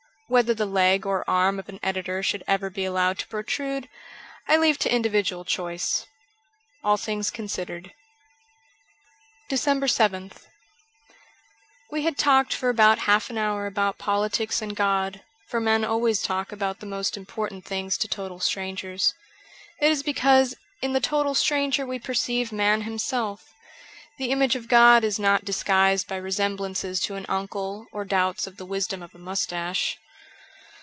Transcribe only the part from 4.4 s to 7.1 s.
I leave to individual choice. 'Jll